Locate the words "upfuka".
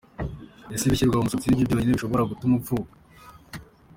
2.57-2.93